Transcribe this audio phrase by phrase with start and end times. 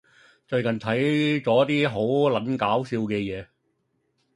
[0.47, 3.45] 最近睇咗啲好撚搞笑嘅嘢